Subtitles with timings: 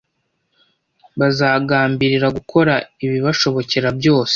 [1.19, 2.73] bazagambirira gukora
[3.05, 4.29] ibibashobokera byose